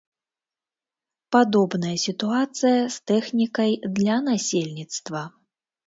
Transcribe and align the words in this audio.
Падобная 1.35 1.93
сітуацыя 2.05 2.81
з 2.99 3.07
тэхнікай 3.15 3.71
для 4.01 4.15
насельніцтва. 4.33 5.21